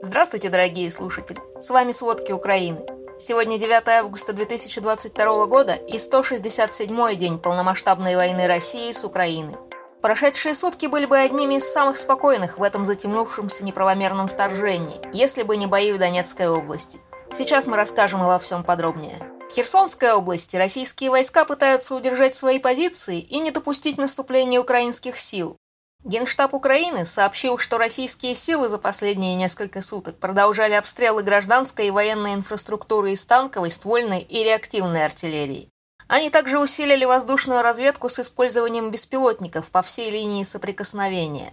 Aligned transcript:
Здравствуйте, 0.00 0.48
дорогие 0.48 0.88
слушатели! 0.90 1.40
С 1.58 1.70
вами 1.70 1.90
«Сводки 1.90 2.30
Украины». 2.30 2.78
Сегодня 3.18 3.58
9 3.58 3.88
августа 3.88 4.32
2022 4.32 5.46
года 5.46 5.74
и 5.74 5.96
167-й 5.96 7.16
день 7.16 7.40
полномасштабной 7.40 8.14
войны 8.14 8.46
России 8.46 8.92
с 8.92 9.04
Украиной. 9.04 9.56
Прошедшие 10.00 10.54
сутки 10.54 10.86
были 10.86 11.04
бы 11.04 11.18
одними 11.18 11.56
из 11.56 11.68
самых 11.68 11.98
спокойных 11.98 12.58
в 12.58 12.62
этом 12.62 12.84
затемнувшемся 12.84 13.64
неправомерном 13.64 14.28
вторжении, 14.28 15.00
если 15.12 15.42
бы 15.42 15.56
не 15.56 15.66
бои 15.66 15.90
в 15.90 15.98
Донецкой 15.98 16.48
области. 16.48 17.00
Сейчас 17.28 17.66
мы 17.66 17.76
расскажем 17.76 18.22
обо 18.22 18.38
всем 18.38 18.62
подробнее. 18.62 19.18
В 19.50 19.52
Херсонской 19.52 20.12
области 20.12 20.56
российские 20.56 21.10
войска 21.10 21.44
пытаются 21.44 21.96
удержать 21.96 22.36
свои 22.36 22.60
позиции 22.60 23.18
и 23.18 23.40
не 23.40 23.50
допустить 23.50 23.98
наступления 23.98 24.60
украинских 24.60 25.18
сил. 25.18 25.56
Генштаб 26.04 26.54
Украины 26.54 27.04
сообщил, 27.04 27.58
что 27.58 27.76
российские 27.76 28.34
силы 28.34 28.68
за 28.68 28.78
последние 28.78 29.34
несколько 29.34 29.82
суток 29.82 30.18
продолжали 30.18 30.74
обстрелы 30.74 31.24
гражданской 31.24 31.88
и 31.88 31.90
военной 31.90 32.34
инфраструктуры 32.34 33.12
из 33.12 33.26
танковой, 33.26 33.70
ствольной 33.70 34.20
и 34.20 34.44
реактивной 34.44 35.04
артиллерии. 35.04 35.68
Они 36.06 36.30
также 36.30 36.58
усилили 36.60 37.04
воздушную 37.04 37.62
разведку 37.62 38.08
с 38.08 38.20
использованием 38.20 38.90
беспилотников 38.90 39.70
по 39.70 39.82
всей 39.82 40.10
линии 40.10 40.44
соприкосновения. 40.44 41.52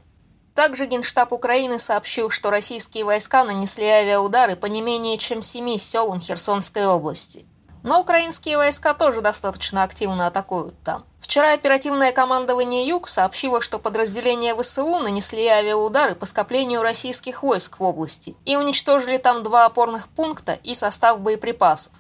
Также 0.54 0.86
Генштаб 0.86 1.34
Украины 1.34 1.80
сообщил, 1.80 2.30
что 2.30 2.50
российские 2.50 3.04
войска 3.04 3.44
нанесли 3.44 3.88
авиаудары 3.88 4.56
по 4.56 4.68
не 4.68 4.82
менее 4.82 5.18
чем 5.18 5.42
семи 5.42 5.78
селам 5.78 6.22
Херсонской 6.22 6.86
области. 6.86 7.46
Но 7.84 8.00
украинские 8.00 8.58
войска 8.58 8.94
тоже 8.94 9.22
достаточно 9.22 9.84
активно 9.84 10.28
атакуют 10.28 10.82
там. 10.84 11.04
Вчера 11.26 11.54
оперативное 11.54 12.12
командование 12.12 12.88
«Юг» 12.88 13.08
сообщило, 13.08 13.60
что 13.60 13.80
подразделения 13.80 14.56
ВСУ 14.56 15.00
нанесли 15.00 15.48
авиаудары 15.48 16.14
по 16.14 16.28
скоплению 16.28 16.84
российских 16.84 17.42
войск 17.42 17.80
в 17.80 17.84
области 17.84 18.36
и 18.46 18.56
уничтожили 18.56 19.18
там 19.18 19.42
два 19.42 19.66
опорных 19.66 20.08
пункта 20.08 20.60
и 20.62 20.76
состав 20.76 21.20
боеприпасов. 21.22 21.94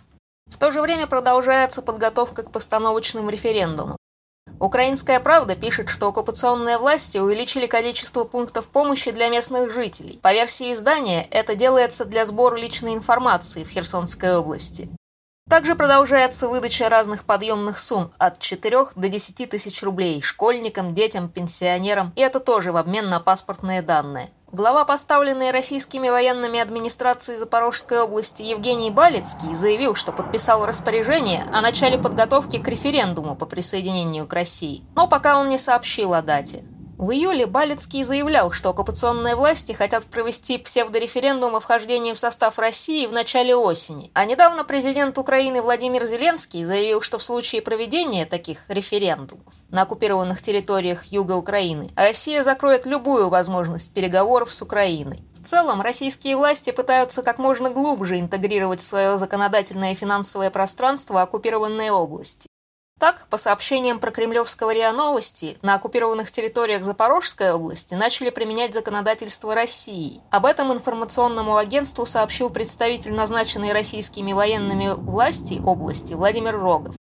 В 0.45 0.59
то 0.59 0.69
же 0.69 0.79
время 0.79 1.07
продолжается 1.07 1.81
подготовка 1.81 2.43
к 2.43 2.51
постановочным 2.51 3.27
референдумам. 3.27 3.97
Украинская 4.59 5.19
правда 5.19 5.55
пишет, 5.55 5.89
что 5.89 6.09
оккупационные 6.09 6.77
власти 6.77 7.17
увеличили 7.17 7.65
количество 7.65 8.25
пунктов 8.25 8.67
помощи 8.67 9.09
для 9.09 9.29
местных 9.29 9.73
жителей. 9.73 10.19
По 10.21 10.33
версии 10.33 10.71
издания, 10.71 11.27
это 11.31 11.55
делается 11.55 12.05
для 12.05 12.25
сбора 12.25 12.57
личной 12.57 12.93
информации 12.93 13.63
в 13.63 13.69
Херсонской 13.69 14.37
области. 14.37 14.95
Также 15.47 15.75
продолжается 15.75 16.47
выдача 16.47 16.89
разных 16.89 17.23
подъемных 17.23 17.77
сумм 17.77 18.11
от 18.17 18.39
4 18.39 18.87
до 18.95 19.09
10 19.09 19.47
тысяч 19.47 19.83
рублей 19.83 20.19
школьникам, 20.19 20.91
детям, 20.91 21.29
пенсионерам, 21.29 22.11
и 22.15 22.21
это 22.21 22.39
тоже 22.39 22.71
в 22.71 22.77
обмен 22.77 23.09
на 23.09 23.19
паспортные 23.19 23.83
данные. 23.83 24.31
Глава 24.51 24.85
поставленной 24.85 25.51
российскими 25.51 26.09
военными 26.09 26.59
администрации 26.59 27.35
Запорожской 27.35 27.99
области 27.99 28.41
Евгений 28.41 28.89
Балицкий 28.89 29.53
заявил, 29.53 29.93
что 29.93 30.11
подписал 30.11 30.65
распоряжение 30.65 31.45
о 31.53 31.61
начале 31.61 31.99
подготовки 31.99 32.57
к 32.57 32.67
референдуму 32.67 33.35
по 33.35 33.45
присоединению 33.45 34.25
к 34.25 34.33
России, 34.33 34.83
но 34.95 35.07
пока 35.07 35.37
он 35.37 35.49
не 35.49 35.59
сообщил 35.59 36.15
о 36.15 36.23
дате. 36.23 36.63
В 36.97 37.11
июле 37.11 37.45
Балицкий 37.45 38.03
заявлял, 38.03 38.51
что 38.51 38.69
оккупационные 38.69 39.35
власти 39.35 39.73
хотят 39.73 40.05
провести 40.05 40.57
псевдореферендум 40.57 41.57
о 41.57 41.59
вхождении 41.59 42.13
в 42.13 42.17
состав 42.17 42.57
России 42.57 43.05
в 43.05 43.11
начале 43.11 43.53
осени. 43.53 44.11
А 44.13 44.23
недавно 44.23 44.63
президент 44.63 45.17
Украины 45.17 45.61
Владимир 45.61 46.05
Зеленский 46.05 46.63
заявил, 46.63 47.01
что 47.01 47.17
в 47.17 47.23
случае 47.23 47.61
проведения 47.61 48.25
таких 48.25 48.63
референдумов 48.69 49.53
на 49.69 49.81
оккупированных 49.81 50.41
территориях 50.41 51.03
юга 51.07 51.33
Украины 51.33 51.91
Россия 51.97 52.43
закроет 52.43 52.85
любую 52.85 53.27
возможность 53.27 53.93
переговоров 53.93 54.53
с 54.53 54.61
Украиной. 54.61 55.21
В 55.33 55.43
целом, 55.45 55.81
российские 55.81 56.37
власти 56.37 56.71
пытаются 56.71 57.23
как 57.23 57.39
можно 57.39 57.69
глубже 57.69 58.21
интегрировать 58.21 58.79
в 58.79 58.85
свое 58.85 59.17
законодательное 59.17 59.91
и 59.91 59.95
финансовое 59.95 60.49
пространство 60.49 61.21
оккупированные 61.21 61.91
области. 61.91 62.47
Так, 62.97 63.27
по 63.29 63.35
сообщениям 63.35 63.99
про 63.99 64.09
кремлевского 64.09 64.73
РИА 64.73 64.93
Новости, 64.93 65.57
на 65.61 65.75
оккупированных 65.75 66.31
территориях 66.31 66.85
Запорожской 66.85 67.51
области 67.51 67.93
начали 67.93 68.29
применять 68.29 68.73
законодательство 68.73 69.53
России. 69.53 70.21
Об 70.31 70.45
этом 70.45 70.71
информационному 70.71 71.57
агентству 71.57 72.05
сообщил 72.05 72.49
представитель 72.49 73.13
назначенной 73.13 73.73
российскими 73.73 74.31
военными 74.31 74.93
власти 74.95 75.61
области 75.65 76.13
Владимир 76.13 76.57
Рогов. 76.57 76.95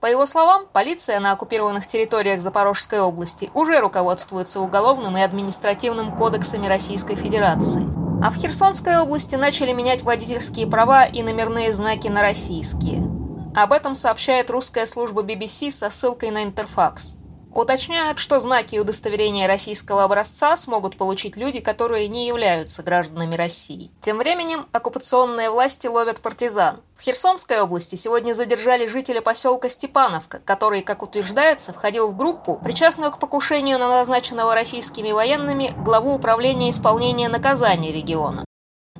По 0.00 0.06
его 0.06 0.24
словам, 0.24 0.66
полиция 0.72 1.20
на 1.20 1.32
оккупированных 1.32 1.86
территориях 1.86 2.40
Запорожской 2.40 3.00
области 3.00 3.50
уже 3.52 3.80
руководствуется 3.80 4.60
уголовным 4.60 5.18
и 5.18 5.20
административным 5.20 6.16
кодексами 6.16 6.66
Российской 6.66 7.16
Федерации. 7.16 7.84
А 8.22 8.30
в 8.30 8.36
Херсонской 8.36 8.98
области 8.98 9.36
начали 9.36 9.74
менять 9.74 10.04
водительские 10.04 10.66
права 10.66 11.04
и 11.04 11.22
номерные 11.22 11.70
знаки 11.74 12.08
на 12.08 12.22
российские. 12.22 13.13
Об 13.54 13.72
этом 13.72 13.94
сообщает 13.94 14.50
русская 14.50 14.84
служба 14.84 15.22
BBC 15.22 15.70
со 15.70 15.88
ссылкой 15.88 16.30
на 16.32 16.42
Интерфакс. 16.42 17.18
Уточняют, 17.54 18.18
что 18.18 18.40
знаки 18.40 18.80
удостоверения 18.80 19.46
российского 19.46 20.02
образца 20.02 20.56
смогут 20.56 20.96
получить 20.96 21.36
люди, 21.36 21.60
которые 21.60 22.08
не 22.08 22.26
являются 22.26 22.82
гражданами 22.82 23.36
России. 23.36 23.92
Тем 24.00 24.18
временем 24.18 24.66
оккупационные 24.72 25.50
власти 25.50 25.86
ловят 25.86 26.20
партизан. 26.20 26.80
В 26.98 27.02
Херсонской 27.02 27.60
области 27.60 27.94
сегодня 27.94 28.32
задержали 28.32 28.88
жителя 28.88 29.20
поселка 29.20 29.68
Степановка, 29.68 30.40
который, 30.44 30.82
как 30.82 31.04
утверждается, 31.04 31.72
входил 31.72 32.08
в 32.08 32.16
группу, 32.16 32.58
причастную 32.60 33.12
к 33.12 33.20
покушению 33.20 33.78
на 33.78 33.86
назначенного 33.88 34.52
российскими 34.52 35.12
военными 35.12 35.72
главу 35.84 36.12
управления 36.12 36.70
исполнения 36.70 37.28
наказаний 37.28 37.92
региона. 37.92 38.44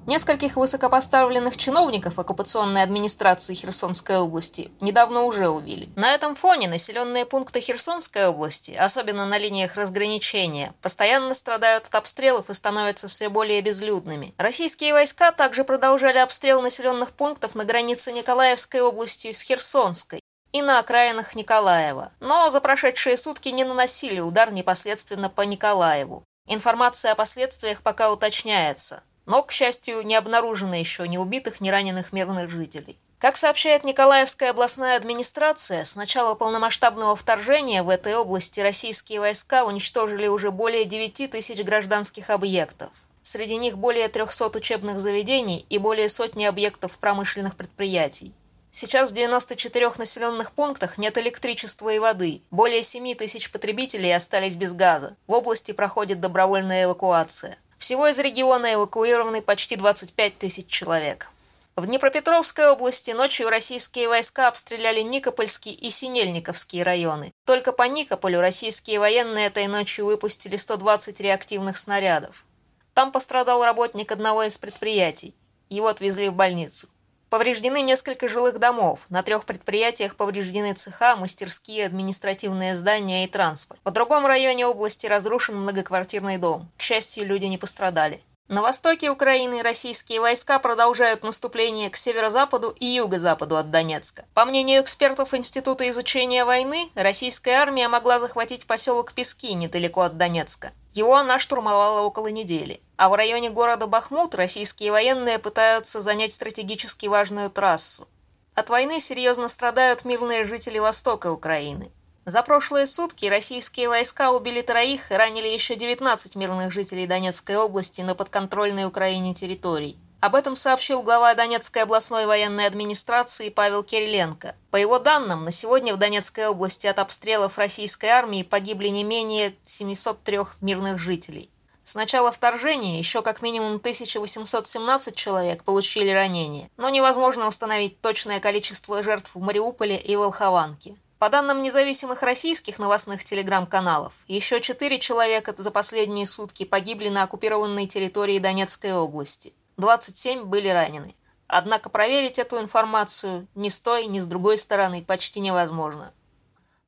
Нескольких 0.06 0.56
высокопоставленных 0.56 1.56
чиновников 1.56 2.18
оккупационной 2.18 2.82
администрации 2.82 3.54
Херсонской 3.54 4.18
области 4.18 4.70
недавно 4.80 5.22
уже 5.22 5.48
убили. 5.48 5.88
На 5.96 6.12
этом 6.12 6.34
фоне 6.34 6.68
населенные 6.68 7.24
пункты 7.24 7.60
Херсонской 7.60 8.26
области, 8.26 8.72
особенно 8.72 9.24
на 9.24 9.38
линиях 9.38 9.76
разграничения, 9.76 10.74
постоянно 10.82 11.32
страдают 11.32 11.86
от 11.86 11.94
обстрелов 11.94 12.50
и 12.50 12.54
становятся 12.54 13.08
все 13.08 13.30
более 13.30 13.62
безлюдными. 13.62 14.34
Российские 14.36 14.92
войска 14.92 15.32
также 15.32 15.64
продолжали 15.64 16.18
обстрел 16.18 16.60
населенных 16.60 17.12
пунктов 17.12 17.54
на 17.54 17.64
границе 17.64 18.12
Николаевской 18.12 18.82
областью 18.82 19.32
с 19.32 19.40
Херсонской 19.40 20.20
и 20.52 20.60
на 20.60 20.80
окраинах 20.80 21.34
Николаева, 21.34 22.12
но 22.20 22.50
за 22.50 22.60
прошедшие 22.60 23.16
сутки 23.16 23.48
не 23.48 23.64
наносили 23.64 24.20
удар 24.20 24.52
непосредственно 24.52 25.30
по 25.30 25.40
Николаеву. 25.42 26.24
Информация 26.46 27.12
о 27.12 27.16
последствиях 27.16 27.80
пока 27.80 28.12
уточняется 28.12 29.02
но, 29.26 29.42
к 29.42 29.52
счастью, 29.52 30.02
не 30.02 30.16
обнаружено 30.16 30.74
еще 30.74 31.06
ни 31.08 31.16
убитых, 31.16 31.60
ни 31.60 31.70
раненых 31.70 32.12
мирных 32.12 32.50
жителей. 32.50 32.96
Как 33.18 33.36
сообщает 33.36 33.84
Николаевская 33.84 34.50
областная 34.50 34.96
администрация, 34.96 35.84
с 35.84 35.96
начала 35.96 36.34
полномасштабного 36.34 37.16
вторжения 37.16 37.82
в 37.82 37.88
этой 37.88 38.14
области 38.16 38.60
российские 38.60 39.20
войска 39.20 39.64
уничтожили 39.64 40.26
уже 40.26 40.50
более 40.50 40.84
9 40.84 41.30
тысяч 41.30 41.62
гражданских 41.62 42.28
объектов. 42.28 42.90
Среди 43.22 43.56
них 43.56 43.78
более 43.78 44.08
300 44.08 44.58
учебных 44.58 44.98
заведений 44.98 45.64
и 45.70 45.78
более 45.78 46.10
сотни 46.10 46.44
объектов 46.44 46.98
промышленных 46.98 47.56
предприятий. 47.56 48.34
Сейчас 48.70 49.12
в 49.12 49.14
94 49.14 49.92
населенных 49.96 50.52
пунктах 50.52 50.98
нет 50.98 51.16
электричества 51.16 51.88
и 51.90 51.98
воды. 51.98 52.42
Более 52.50 52.82
7 52.82 53.14
тысяч 53.14 53.50
потребителей 53.50 54.14
остались 54.14 54.56
без 54.56 54.74
газа. 54.74 55.16
В 55.26 55.32
области 55.32 55.72
проходит 55.72 56.20
добровольная 56.20 56.84
эвакуация. 56.84 57.56
Всего 57.78 58.08
из 58.08 58.18
региона 58.18 58.74
эвакуированы 58.74 59.42
почти 59.42 59.76
25 59.76 60.38
тысяч 60.38 60.66
человек. 60.66 61.30
В 61.76 61.86
Днепропетровской 61.86 62.68
области 62.68 63.10
ночью 63.10 63.50
российские 63.50 64.08
войска 64.08 64.46
обстреляли 64.46 65.00
Никопольский 65.00 65.72
и 65.72 65.90
Синельниковские 65.90 66.84
районы. 66.84 67.32
Только 67.44 67.72
по 67.72 67.82
Никополю 67.82 68.40
российские 68.40 69.00
военные 69.00 69.46
этой 69.46 69.66
ночью 69.66 70.06
выпустили 70.06 70.54
120 70.54 71.20
реактивных 71.20 71.76
снарядов. 71.76 72.46
Там 72.92 73.10
пострадал 73.10 73.64
работник 73.64 74.12
одного 74.12 74.44
из 74.44 74.56
предприятий. 74.56 75.34
Его 75.68 75.88
отвезли 75.88 76.28
в 76.28 76.34
больницу. 76.34 76.88
Повреждены 77.34 77.82
несколько 77.82 78.28
жилых 78.28 78.60
домов. 78.60 79.06
На 79.08 79.24
трех 79.24 79.44
предприятиях 79.44 80.14
повреждены 80.14 80.72
цеха, 80.72 81.16
мастерские, 81.16 81.84
административные 81.84 82.76
здания 82.76 83.24
и 83.24 83.26
транспорт. 83.26 83.80
В 83.84 83.90
другом 83.90 84.24
районе 84.24 84.68
области 84.68 85.08
разрушен 85.08 85.56
многоквартирный 85.56 86.38
дом. 86.38 86.70
К 86.76 86.82
счастью, 86.82 87.26
люди 87.26 87.46
не 87.46 87.58
пострадали. 87.58 88.20
На 88.48 88.60
востоке 88.60 89.08
Украины 89.08 89.62
российские 89.62 90.20
войска 90.20 90.58
продолжают 90.58 91.22
наступление 91.22 91.88
к 91.88 91.96
северо-западу 91.96 92.76
и 92.78 92.84
юго-западу 92.84 93.56
от 93.56 93.70
Донецка. 93.70 94.26
По 94.34 94.44
мнению 94.44 94.82
экспертов 94.82 95.32
Института 95.32 95.88
изучения 95.88 96.44
войны, 96.44 96.90
российская 96.94 97.52
армия 97.52 97.88
могла 97.88 98.18
захватить 98.18 98.66
поселок 98.66 99.14
Пески 99.14 99.54
недалеко 99.54 100.02
от 100.02 100.18
Донецка. 100.18 100.72
Его 100.92 101.16
она 101.16 101.38
штурмовала 101.38 102.02
около 102.02 102.26
недели. 102.26 102.82
А 102.98 103.08
в 103.08 103.14
районе 103.14 103.48
города 103.48 103.86
Бахмут 103.86 104.34
российские 104.34 104.92
военные 104.92 105.38
пытаются 105.38 106.02
занять 106.02 106.34
стратегически 106.34 107.06
важную 107.06 107.48
трассу. 107.48 108.06
От 108.54 108.68
войны 108.68 109.00
серьезно 109.00 109.48
страдают 109.48 110.04
мирные 110.04 110.44
жители 110.44 110.78
востока 110.78 111.32
Украины. 111.32 111.90
За 112.26 112.42
прошлые 112.42 112.86
сутки 112.86 113.26
российские 113.26 113.90
войска 113.90 114.32
убили 114.32 114.62
троих 114.62 115.12
и 115.12 115.14
ранили 115.14 115.46
еще 115.46 115.76
19 115.76 116.36
мирных 116.36 116.72
жителей 116.72 117.06
Донецкой 117.06 117.56
области 117.56 118.00
на 118.00 118.14
подконтрольной 118.14 118.86
Украине 118.86 119.34
территории. 119.34 119.98
Об 120.20 120.34
этом 120.34 120.56
сообщил 120.56 121.02
глава 121.02 121.34
Донецкой 121.34 121.82
областной 121.82 122.24
военной 122.24 122.66
администрации 122.66 123.50
Павел 123.50 123.82
Кириленко. 123.82 124.54
По 124.70 124.76
его 124.78 124.98
данным, 124.98 125.44
на 125.44 125.50
сегодня 125.50 125.92
в 125.92 125.98
Донецкой 125.98 126.46
области 126.46 126.86
от 126.86 126.98
обстрелов 126.98 127.58
российской 127.58 128.06
армии 128.06 128.42
погибли 128.42 128.88
не 128.88 129.04
менее 129.04 129.54
703 129.62 130.38
мирных 130.62 130.98
жителей. 130.98 131.50
С 131.82 131.94
начала 131.94 132.32
вторжения 132.32 132.98
еще 132.98 133.20
как 133.20 133.42
минимум 133.42 133.74
1817 133.74 135.14
человек 135.14 135.62
получили 135.62 136.08
ранения, 136.08 136.70
но 136.78 136.88
невозможно 136.88 137.46
установить 137.46 138.00
точное 138.00 138.40
количество 138.40 139.02
жертв 139.02 139.34
в 139.34 139.40
Мариуполе 139.40 139.98
и 139.98 140.16
Волхованке. 140.16 140.96
По 141.18 141.28
данным 141.28 141.60
независимых 141.60 142.22
российских 142.22 142.78
новостных 142.78 143.24
телеграм-каналов, 143.24 144.24
еще 144.26 144.60
четыре 144.60 144.98
человека 144.98 145.54
за 145.56 145.70
последние 145.70 146.26
сутки 146.26 146.64
погибли 146.64 147.08
на 147.08 147.22
оккупированной 147.22 147.86
территории 147.86 148.38
Донецкой 148.38 148.94
области. 148.94 149.54
27 149.76 150.44
были 150.44 150.68
ранены. 150.68 151.14
Однако 151.46 151.88
проверить 151.88 152.38
эту 152.38 152.58
информацию 152.58 153.46
ни 153.54 153.68
с 153.68 153.80
той, 153.80 154.06
ни 154.06 154.18
с 154.18 154.26
другой 154.26 154.58
стороны 154.58 155.02
почти 155.02 155.40
невозможно. 155.40 156.12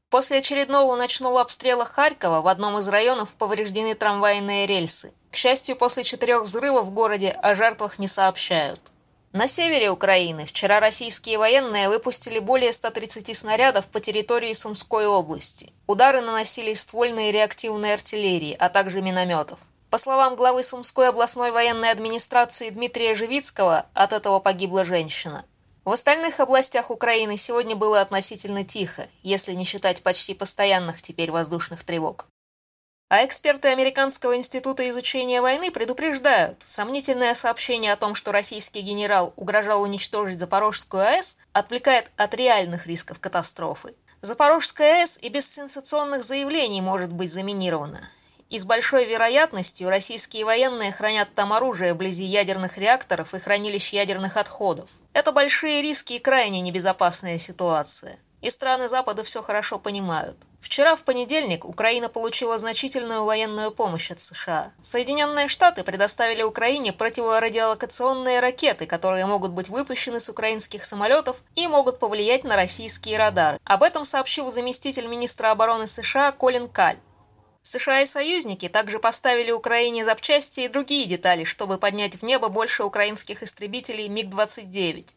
После 0.08 0.38
очередного 0.38 0.96
ночного 0.96 1.40
обстрела 1.40 1.84
Харькова 1.84 2.40
в 2.40 2.48
одном 2.48 2.78
из 2.78 2.88
районов 2.88 3.34
повреждены 3.34 3.94
трамвайные 3.94 4.66
рельсы. 4.66 5.12
К 5.30 5.36
счастью, 5.36 5.76
после 5.76 6.04
четырех 6.04 6.42
взрывов 6.42 6.86
в 6.86 6.90
городе 6.92 7.30
о 7.30 7.54
жертвах 7.54 7.98
не 7.98 8.06
сообщают. 8.06 8.80
На 9.36 9.46
севере 9.46 9.90
Украины 9.90 10.46
вчера 10.46 10.80
российские 10.80 11.36
военные 11.36 11.90
выпустили 11.90 12.38
более 12.38 12.72
130 12.72 13.36
снарядов 13.36 13.86
по 13.88 14.00
территории 14.00 14.54
Сумской 14.54 15.06
области. 15.06 15.74
Удары 15.86 16.22
наносили 16.22 16.72
ствольные 16.72 17.32
реактивной 17.32 17.92
артиллерии, 17.92 18.56
а 18.58 18.70
также 18.70 19.02
минометов. 19.02 19.58
По 19.90 19.98
словам 19.98 20.36
главы 20.36 20.62
Сумской 20.62 21.10
областной 21.10 21.50
военной 21.50 21.90
администрации 21.90 22.70
Дмитрия 22.70 23.14
Живицкого, 23.14 23.84
от 23.92 24.14
этого 24.14 24.38
погибла 24.38 24.86
женщина. 24.86 25.44
В 25.84 25.92
остальных 25.92 26.40
областях 26.40 26.90
Украины 26.90 27.36
сегодня 27.36 27.76
было 27.76 28.00
относительно 28.00 28.64
тихо, 28.64 29.06
если 29.22 29.52
не 29.52 29.64
считать 29.64 30.02
почти 30.02 30.32
постоянных 30.32 31.02
теперь 31.02 31.30
воздушных 31.30 31.84
тревог. 31.84 32.26
А 33.08 33.24
эксперты 33.24 33.68
Американского 33.68 34.36
института 34.36 34.88
изучения 34.88 35.40
войны 35.40 35.70
предупреждают, 35.70 36.60
сомнительное 36.62 37.34
сообщение 37.34 37.92
о 37.92 37.96
том, 37.96 38.16
что 38.16 38.32
российский 38.32 38.80
генерал 38.80 39.32
угрожал 39.36 39.82
уничтожить 39.82 40.40
Запорожскую 40.40 41.04
АЭС, 41.04 41.38
отвлекает 41.52 42.10
от 42.16 42.34
реальных 42.34 42.88
рисков 42.88 43.20
катастрофы. 43.20 43.94
Запорожская 44.22 45.02
АЭС 45.02 45.20
и 45.22 45.28
без 45.28 45.48
сенсационных 45.48 46.24
заявлений 46.24 46.80
может 46.80 47.12
быть 47.12 47.30
заминирована. 47.30 48.00
И 48.50 48.58
с 48.58 48.64
большой 48.64 49.04
вероятностью 49.04 49.88
российские 49.88 50.44
военные 50.44 50.90
хранят 50.90 51.32
там 51.32 51.52
оружие 51.52 51.94
вблизи 51.94 52.24
ядерных 52.24 52.76
реакторов 52.76 53.34
и 53.34 53.38
хранилищ 53.38 53.92
ядерных 53.92 54.36
отходов. 54.36 54.90
Это 55.12 55.30
большие 55.30 55.80
риски 55.80 56.14
и 56.14 56.18
крайне 56.18 56.60
небезопасная 56.60 57.38
ситуация. 57.38 58.18
И 58.40 58.50
страны 58.50 58.88
Запада 58.88 59.22
все 59.22 59.42
хорошо 59.42 59.78
понимают. 59.78 60.36
Вчера, 60.66 60.96
в 60.96 61.04
понедельник, 61.04 61.64
Украина 61.64 62.08
получила 62.08 62.58
значительную 62.58 63.24
военную 63.24 63.70
помощь 63.70 64.10
от 64.10 64.18
США. 64.18 64.72
Соединенные 64.80 65.46
Штаты 65.46 65.84
предоставили 65.84 66.42
Украине 66.42 66.92
противорадиолокационные 66.92 68.40
ракеты, 68.40 68.84
которые 68.84 69.26
могут 69.26 69.52
быть 69.52 69.68
выпущены 69.68 70.18
с 70.18 70.28
украинских 70.28 70.84
самолетов 70.84 71.44
и 71.54 71.68
могут 71.68 72.00
повлиять 72.00 72.42
на 72.42 72.56
российские 72.56 73.16
радары. 73.16 73.60
Об 73.62 73.84
этом 73.84 74.04
сообщил 74.04 74.50
заместитель 74.50 75.06
министра 75.06 75.52
обороны 75.52 75.86
США 75.86 76.32
Колин 76.32 76.68
Каль. 76.68 76.98
США 77.62 78.02
и 78.02 78.06
союзники 78.06 78.68
также 78.68 78.98
поставили 78.98 79.52
Украине 79.52 80.04
запчасти 80.04 80.62
и 80.62 80.68
другие 80.68 81.06
детали, 81.06 81.44
чтобы 81.44 81.78
поднять 81.78 82.16
в 82.16 82.24
небо 82.24 82.48
больше 82.48 82.82
украинских 82.82 83.44
истребителей 83.44 84.08
МиГ-29. 84.08 85.14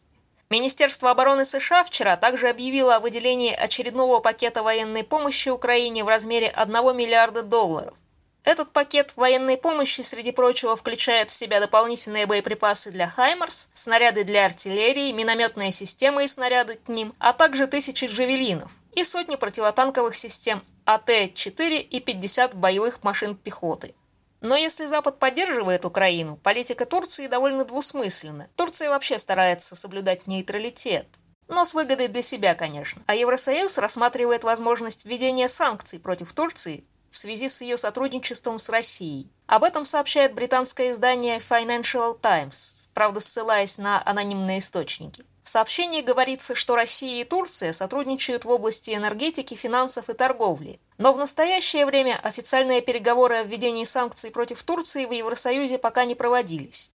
Министерство 0.50 1.12
обороны 1.12 1.44
США 1.44 1.84
вчера 1.84 2.16
также 2.16 2.48
объявило 2.48 2.96
о 2.96 3.00
выделении 3.00 3.52
очередного 3.52 4.18
пакета 4.18 4.64
военной 4.64 5.04
помощи 5.04 5.48
Украине 5.48 6.02
в 6.02 6.08
размере 6.08 6.48
1 6.48 6.96
миллиарда 6.96 7.44
долларов. 7.44 7.96
Этот 8.42 8.72
пакет 8.72 9.12
военной 9.14 9.56
помощи, 9.56 10.00
среди 10.00 10.32
прочего, 10.32 10.74
включает 10.74 11.30
в 11.30 11.34
себя 11.34 11.60
дополнительные 11.60 12.26
боеприпасы 12.26 12.90
для 12.90 13.06
«Хаймарс», 13.06 13.70
снаряды 13.74 14.24
для 14.24 14.46
артиллерии, 14.46 15.12
минометные 15.12 15.70
системы 15.70 16.24
и 16.24 16.26
снаряды 16.26 16.80
к 16.84 16.88
ним, 16.88 17.12
а 17.20 17.32
также 17.32 17.68
тысячи 17.68 18.06
«Джавелинов» 18.06 18.72
и 18.94 19.04
сотни 19.04 19.36
противотанковых 19.36 20.16
систем 20.16 20.62
АТ-4 20.84 21.78
и 21.78 22.00
50 22.00 22.56
боевых 22.56 23.04
машин 23.04 23.36
пехоты. 23.36 23.94
Но 24.40 24.56
если 24.56 24.86
Запад 24.86 25.18
поддерживает 25.18 25.84
Украину, 25.84 26.36
политика 26.36 26.86
Турции 26.86 27.26
довольно 27.26 27.64
двусмысленна. 27.64 28.48
Турция 28.56 28.88
вообще 28.88 29.18
старается 29.18 29.76
соблюдать 29.76 30.26
нейтралитет. 30.26 31.06
Но 31.48 31.64
с 31.64 31.74
выгодой 31.74 32.08
для 32.08 32.22
себя, 32.22 32.54
конечно. 32.54 33.02
А 33.06 33.14
Евросоюз 33.14 33.76
рассматривает 33.78 34.44
возможность 34.44 35.04
введения 35.04 35.48
санкций 35.48 35.98
против 35.98 36.32
Турции 36.32 36.84
в 37.10 37.18
связи 37.18 37.48
с 37.48 37.60
ее 37.60 37.76
сотрудничеством 37.76 38.58
с 38.58 38.68
Россией. 38.68 39.28
Об 39.46 39.64
этом 39.64 39.84
сообщает 39.84 40.32
британское 40.32 40.92
издание 40.92 41.38
Financial 41.38 42.18
Times, 42.18 42.88
правда 42.94 43.18
ссылаясь 43.18 43.78
на 43.78 44.00
анонимные 44.06 44.58
источники. 44.58 45.24
В 45.42 45.48
сообщении 45.48 46.02
говорится, 46.02 46.54
что 46.54 46.76
Россия 46.76 47.22
и 47.22 47.24
Турция 47.24 47.72
сотрудничают 47.72 48.44
в 48.44 48.50
области 48.50 48.94
энергетики, 48.94 49.54
финансов 49.54 50.08
и 50.08 50.12
торговли. 50.12 50.78
Но 51.00 51.12
в 51.12 51.18
настоящее 51.18 51.86
время 51.86 52.20
официальные 52.22 52.82
переговоры 52.82 53.36
о 53.36 53.42
введении 53.42 53.84
санкций 53.84 54.30
против 54.30 54.62
Турции 54.62 55.06
в 55.06 55.12
Евросоюзе 55.12 55.78
пока 55.78 56.04
не 56.04 56.14
проводились. 56.14 56.92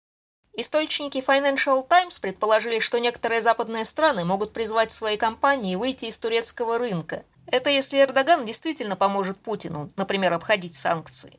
Источники 0.54 1.18
Financial 1.18 1.86
Times 1.86 2.18
предположили, 2.18 2.80
что 2.80 2.98
некоторые 2.98 3.40
западные 3.40 3.84
страны 3.84 4.24
могут 4.24 4.52
призвать 4.52 4.90
свои 4.90 5.16
компании 5.16 5.76
выйти 5.76 6.06
из 6.06 6.18
турецкого 6.18 6.78
рынка. 6.78 7.22
Это 7.46 7.70
если 7.70 8.00
Эрдоган 8.00 8.42
действительно 8.42 8.96
поможет 8.96 9.38
Путину, 9.38 9.86
например, 9.96 10.32
обходить 10.32 10.74
санкции. 10.74 11.38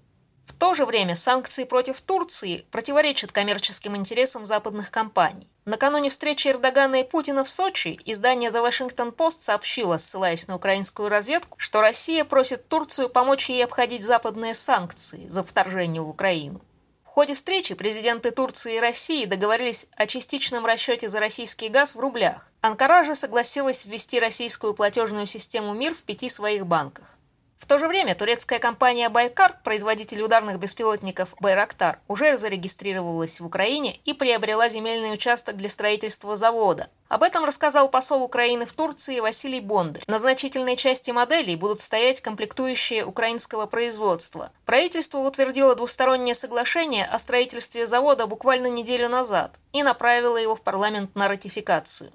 То 0.64 0.74
же 0.74 0.86
время 0.86 1.14
санкции 1.14 1.66
против 1.66 2.00
Турции 2.00 2.66
противоречат 2.72 3.34
коммерческим 3.34 3.98
интересам 3.98 4.46
западных 4.46 4.92
компаний. 4.92 5.46
Накануне 5.66 6.08
встречи 6.08 6.48
Эрдогана 6.48 7.02
и 7.02 7.04
Путина 7.04 7.44
в 7.44 7.50
Сочи 7.50 8.00
издание 8.06 8.50
The 8.50 8.66
Washington 8.66 9.14
Post 9.14 9.40
сообщило, 9.40 9.98
ссылаясь 9.98 10.48
на 10.48 10.56
украинскую 10.56 11.10
разведку, 11.10 11.60
что 11.60 11.82
Россия 11.82 12.24
просит 12.24 12.66
Турцию 12.70 13.10
помочь 13.10 13.50
ей 13.50 13.66
обходить 13.66 14.06
западные 14.06 14.54
санкции 14.54 15.28
за 15.28 15.44
вторжение 15.44 16.02
в 16.02 16.08
Украину. 16.08 16.62
В 17.04 17.10
ходе 17.10 17.34
встречи 17.34 17.76
президенты 17.76 18.32
Турции 18.32 18.78
и 18.78 18.80
России 18.80 19.26
договорились 19.26 19.88
о 19.98 20.06
частичном 20.06 20.66
расчете 20.66 21.10
за 21.10 21.20
российский 21.20 21.68
газ 21.68 21.94
в 21.94 22.00
рублях. 22.00 22.48
Анкара 22.62 23.04
же 23.04 23.16
согласилась 23.16 23.86
ввести 23.86 24.18
российскую 24.18 24.74
платежную 24.74 25.26
систему 25.26 25.74
МИР 25.74 25.94
в 25.94 26.04
пяти 26.04 26.30
своих 26.30 26.66
банках. 26.66 27.18
В 27.64 27.66
то 27.66 27.78
же 27.78 27.88
время 27.88 28.14
турецкая 28.14 28.60
компания 28.60 29.08
«Байкар», 29.08 29.58
производитель 29.64 30.22
ударных 30.22 30.60
беспилотников 30.60 31.34
«Байрактар», 31.40 31.98
уже 32.10 32.36
зарегистрировалась 32.36 33.40
в 33.40 33.46
Украине 33.46 34.02
и 34.04 34.12
приобрела 34.12 34.68
земельный 34.68 35.14
участок 35.14 35.56
для 35.56 35.70
строительства 35.70 36.36
завода. 36.36 36.90
Об 37.08 37.24
этом 37.24 37.46
рассказал 37.46 37.90
посол 37.90 38.22
Украины 38.22 38.66
в 38.66 38.74
Турции 38.74 39.22
Василий 39.22 39.62
Бондарь. 39.62 40.04
На 40.08 40.20
значительной 40.20 40.76
части 40.76 41.12
моделей 41.12 41.56
будут 41.56 41.80
стоять 41.80 42.20
комплектующие 42.20 43.06
украинского 43.06 43.66
производства. 43.66 44.52
Правительство 44.66 45.20
утвердило 45.20 45.74
двустороннее 45.74 46.34
соглашение 46.34 47.06
о 47.06 47.18
строительстве 47.18 47.86
завода 47.86 48.28
буквально 48.28 48.68
неделю 48.68 49.08
назад 49.08 49.58
и 49.72 49.84
направило 49.84 50.36
его 50.36 50.56
в 50.56 50.62
парламент 50.62 51.16
на 51.16 51.30
ратификацию. 51.30 52.12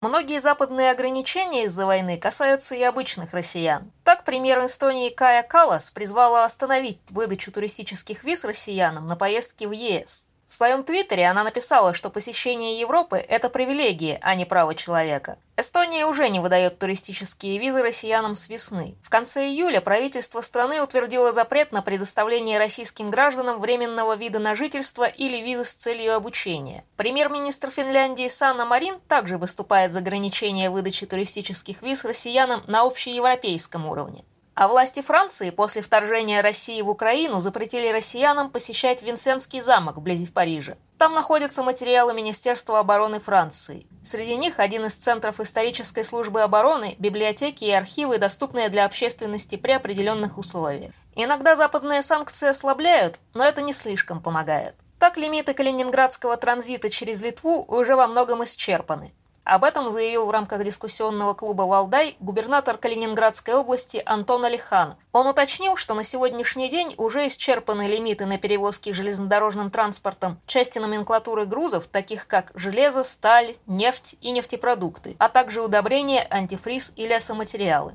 Многие 0.00 0.40
западные 0.40 0.92
ограничения 0.92 1.64
из-за 1.64 1.84
войны 1.84 2.16
касаются 2.16 2.74
и 2.74 2.82
обычных 2.82 3.34
россиян. 3.34 3.92
Так, 4.02 4.24
премьер 4.24 4.64
Эстонии 4.64 5.10
Кая 5.10 5.42
Калас 5.42 5.90
призвала 5.90 6.46
остановить 6.46 6.98
выдачу 7.10 7.52
туристических 7.52 8.24
виз 8.24 8.46
россиянам 8.46 9.04
на 9.04 9.14
поездки 9.14 9.66
в 9.66 9.72
ЕС. 9.72 10.29
Своем 10.60 10.84
твиттере 10.84 11.26
она 11.26 11.42
написала, 11.42 11.94
что 11.94 12.10
посещение 12.10 12.78
Европы– 12.78 13.16
это 13.28 13.48
привилегия, 13.48 14.18
а 14.20 14.34
не 14.34 14.44
право 14.44 14.74
человека. 14.74 15.38
Эстония 15.56 16.04
уже 16.04 16.28
не 16.28 16.38
выдает 16.38 16.78
туристические 16.78 17.56
визы 17.56 17.80
россиянам 17.82 18.34
с 18.34 18.50
весны. 18.50 18.94
В 19.00 19.08
конце 19.08 19.48
июля 19.48 19.80
правительство 19.80 20.42
страны 20.42 20.82
утвердило 20.82 21.32
запрет 21.32 21.72
на 21.72 21.80
предоставление 21.80 22.58
российским 22.58 23.08
гражданам 23.10 23.58
временного 23.58 24.16
вида 24.16 24.38
на 24.38 24.54
жительство 24.54 25.04
или 25.04 25.40
визы 25.40 25.64
с 25.64 25.72
целью 25.72 26.14
обучения. 26.14 26.84
Премьер-министр 26.98 27.70
Финляндии 27.70 28.28
Санна 28.28 28.66
Марин 28.66 29.00
также 29.08 29.38
выступает 29.38 29.92
за 29.92 30.00
ограничение 30.00 30.68
выдачи 30.68 31.06
туристических 31.06 31.80
виз 31.80 32.04
россиянам 32.04 32.62
на 32.66 32.82
общеевропейском 32.82 33.86
уровне. 33.86 34.26
А 34.54 34.68
власти 34.68 35.00
Франции 35.00 35.50
после 35.50 35.80
вторжения 35.80 36.40
России 36.40 36.82
в 36.82 36.90
Украину 36.90 37.40
запретили 37.40 37.88
россиянам 37.88 38.50
посещать 38.50 39.02
Винсентский 39.02 39.60
замок 39.60 39.96
вблизи 39.96 40.26
Парижа. 40.26 40.76
Там 40.98 41.14
находятся 41.14 41.62
материалы 41.62 42.12
Министерства 42.12 42.78
обороны 42.78 43.20
Франции. 43.20 43.86
Среди 44.02 44.36
них 44.36 44.60
один 44.60 44.84
из 44.84 44.96
центров 44.96 45.40
исторической 45.40 46.02
службы 46.02 46.42
обороны, 46.42 46.94
библиотеки 46.98 47.64
и 47.64 47.70
архивы, 47.70 48.18
доступные 48.18 48.68
для 48.68 48.84
общественности 48.84 49.56
при 49.56 49.72
определенных 49.72 50.36
условиях. 50.36 50.92
Иногда 51.14 51.56
западные 51.56 52.02
санкции 52.02 52.48
ослабляют, 52.48 53.18
но 53.32 53.44
это 53.44 53.62
не 53.62 53.72
слишком 53.72 54.20
помогает. 54.20 54.74
Так 54.98 55.16
лимиты 55.16 55.54
калининградского 55.54 56.36
транзита 56.36 56.90
через 56.90 57.22
Литву 57.22 57.64
уже 57.66 57.96
во 57.96 58.06
многом 58.06 58.44
исчерпаны. 58.44 59.14
Об 59.44 59.64
этом 59.64 59.90
заявил 59.90 60.26
в 60.26 60.30
рамках 60.30 60.62
дискуссионного 60.62 61.32
клуба 61.32 61.62
«Валдай» 61.62 62.16
губернатор 62.20 62.76
Калининградской 62.76 63.54
области 63.54 64.02
Антон 64.04 64.44
Алихан. 64.44 64.96
Он 65.12 65.26
уточнил, 65.26 65.76
что 65.76 65.94
на 65.94 66.04
сегодняшний 66.04 66.68
день 66.68 66.94
уже 66.98 67.26
исчерпаны 67.26 67.88
лимиты 67.88 68.26
на 68.26 68.36
перевозки 68.36 68.90
железнодорожным 68.90 69.70
транспортом 69.70 70.38
части 70.46 70.78
номенклатуры 70.78 71.46
грузов, 71.46 71.86
таких 71.86 72.26
как 72.26 72.52
железо, 72.54 73.02
сталь, 73.02 73.54
нефть 73.66 74.16
и 74.20 74.30
нефтепродукты, 74.30 75.16
а 75.18 75.30
также 75.30 75.62
удобрения, 75.62 76.26
антифриз 76.30 76.92
и 76.96 77.06
лесоматериалы. 77.06 77.94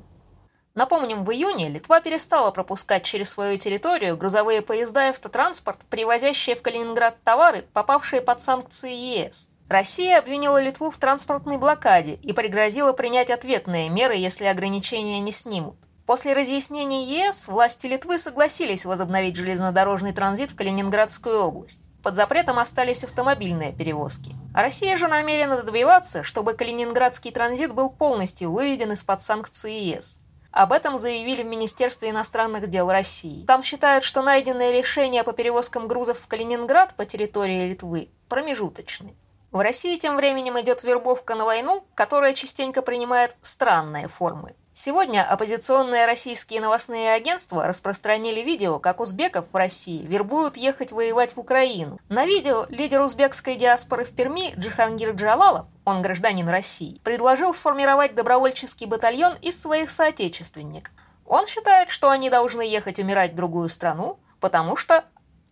Напомним, 0.74 1.24
в 1.24 1.30
июне 1.30 1.70
Литва 1.70 2.00
перестала 2.00 2.50
пропускать 2.50 3.02
через 3.02 3.30
свою 3.30 3.56
территорию 3.56 4.16
грузовые 4.16 4.60
поезда 4.60 5.06
и 5.06 5.08
автотранспорт, 5.08 5.78
привозящие 5.88 6.54
в 6.54 6.60
Калининград 6.60 7.16
товары, 7.24 7.64
попавшие 7.72 8.20
под 8.20 8.42
санкции 8.42 8.92
ЕС. 8.92 9.50
Россия 9.68 10.18
обвинила 10.18 10.62
Литву 10.62 10.90
в 10.90 10.96
транспортной 10.96 11.58
блокаде 11.58 12.14
и 12.22 12.32
пригрозила 12.32 12.92
принять 12.92 13.30
ответные 13.30 13.88
меры, 13.88 14.14
если 14.14 14.44
ограничения 14.44 15.18
не 15.20 15.32
снимут. 15.32 15.76
После 16.06 16.34
разъяснений 16.34 17.04
ЕС 17.04 17.48
власти 17.48 17.88
Литвы 17.88 18.18
согласились 18.18 18.86
возобновить 18.86 19.34
железнодорожный 19.34 20.12
транзит 20.12 20.52
в 20.52 20.56
Калининградскую 20.56 21.42
область. 21.42 21.88
Под 22.04 22.14
запретом 22.14 22.60
остались 22.60 23.02
автомобильные 23.02 23.72
перевозки. 23.72 24.36
Россия 24.54 24.96
же 24.96 25.08
намерена 25.08 25.60
добиваться, 25.60 26.22
чтобы 26.22 26.52
калининградский 26.52 27.32
транзит 27.32 27.74
был 27.74 27.90
полностью 27.90 28.52
выведен 28.52 28.92
из-под 28.92 29.20
санкций 29.20 29.74
ЕС. 29.74 30.20
Об 30.52 30.70
этом 30.70 30.96
заявили 30.96 31.42
в 31.42 31.46
Министерстве 31.46 32.10
иностранных 32.10 32.68
дел 32.68 32.88
России. 32.88 33.44
Там 33.44 33.64
считают, 33.64 34.04
что 34.04 34.22
найденные 34.22 34.78
решения 34.78 35.24
по 35.24 35.32
перевозкам 35.32 35.88
грузов 35.88 36.20
в 36.20 36.28
Калининград 36.28 36.94
по 36.94 37.04
территории 37.04 37.68
Литвы 37.68 38.08
промежуточны. 38.28 39.16
В 39.52 39.60
России 39.60 39.96
тем 39.96 40.16
временем 40.16 40.60
идет 40.60 40.82
вербовка 40.82 41.34
на 41.34 41.44
войну, 41.44 41.84
которая 41.94 42.32
частенько 42.32 42.82
принимает 42.82 43.36
странные 43.40 44.08
формы. 44.08 44.54
Сегодня 44.78 45.24
оппозиционные 45.26 46.04
российские 46.04 46.60
новостные 46.60 47.14
агентства 47.14 47.66
распространили 47.66 48.40
видео, 48.40 48.78
как 48.78 49.00
узбеков 49.00 49.46
в 49.50 49.56
России 49.56 50.04
вербуют 50.04 50.58
ехать 50.58 50.92
воевать 50.92 51.34
в 51.34 51.40
Украину. 51.40 51.98
На 52.10 52.26
видео 52.26 52.66
лидер 52.68 53.00
узбекской 53.00 53.56
диаспоры 53.56 54.04
в 54.04 54.10
Перми 54.10 54.52
Джихангир 54.58 55.12
Джалалов, 55.12 55.66
он 55.86 56.02
гражданин 56.02 56.46
России, 56.46 57.00
предложил 57.02 57.54
сформировать 57.54 58.14
добровольческий 58.14 58.84
батальон 58.84 59.34
из 59.40 59.58
своих 59.58 59.88
соотечественников. 59.88 60.92
Он 61.24 61.46
считает, 61.46 61.88
что 61.88 62.10
они 62.10 62.28
должны 62.28 62.60
ехать 62.60 62.98
умирать 62.98 63.32
в 63.32 63.36
другую 63.36 63.70
страну, 63.70 64.18
потому 64.40 64.76
что, 64.76 65.06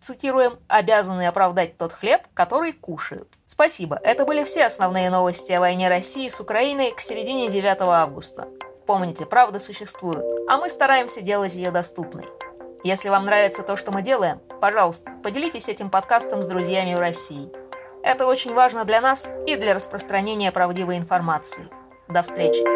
цитируем, 0.05 0.57
обязаны 0.67 1.27
оправдать 1.27 1.77
тот 1.77 1.91
хлеб, 1.91 2.21
который 2.33 2.71
кушают. 2.71 3.37
Спасибо, 3.45 3.99
это 4.03 4.25
были 4.25 4.43
все 4.43 4.65
основные 4.65 5.09
новости 5.09 5.51
о 5.51 5.59
войне 5.59 5.89
России 5.89 6.27
с 6.27 6.39
Украиной 6.39 6.91
к 6.91 7.01
середине 7.01 7.49
9 7.49 7.81
августа. 7.81 8.47
Помните, 8.85 9.25
правда 9.25 9.59
существует, 9.59 10.23
а 10.47 10.57
мы 10.57 10.69
стараемся 10.69 11.21
делать 11.21 11.55
ее 11.55 11.71
доступной. 11.71 12.25
Если 12.83 13.09
вам 13.09 13.25
нравится 13.25 13.63
то, 13.63 13.75
что 13.75 13.91
мы 13.91 14.03
делаем, 14.03 14.39
пожалуйста, 14.61 15.11
поделитесь 15.23 15.69
этим 15.69 15.89
подкастом 15.89 16.43
с 16.43 16.47
друзьями 16.47 16.93
в 16.93 16.99
России. 16.99 17.51
Это 18.03 18.27
очень 18.27 18.53
важно 18.53 18.85
для 18.85 19.01
нас 19.01 19.31
и 19.47 19.55
для 19.55 19.73
распространения 19.73 20.51
правдивой 20.51 20.97
информации. 20.97 21.65
До 22.07 22.21
встречи! 22.21 22.74